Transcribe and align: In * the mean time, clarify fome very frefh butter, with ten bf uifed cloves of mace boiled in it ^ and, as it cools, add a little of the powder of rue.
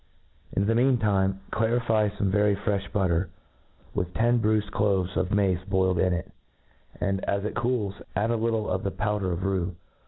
In 0.53 0.65
* 0.65 0.65
the 0.65 0.73
mean 0.73 0.97
time, 0.97 1.41
clarify 1.51 2.09
fome 2.09 2.31
very 2.31 2.55
frefh 2.55 2.91
butter, 2.91 3.29
with 3.93 4.11
ten 4.15 4.39
bf 4.39 4.63
uifed 4.63 4.71
cloves 4.71 5.15
of 5.15 5.29
mace 5.31 5.63
boiled 5.69 5.99
in 5.99 6.11
it 6.11 6.25
^ 6.27 6.31
and, 6.99 7.23
as 7.25 7.45
it 7.45 7.53
cools, 7.53 7.93
add 8.15 8.31
a 8.31 8.35
little 8.35 8.67
of 8.67 8.81
the 8.81 8.89
powder 8.89 9.31
of 9.31 9.43
rue. 9.43 9.75